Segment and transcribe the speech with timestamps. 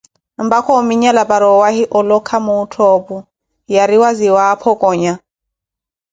[0.45, 3.15] mpakha ominyala para owahi olokha muuttho opu,
[3.75, 5.13] yariwa ziwaapho conya.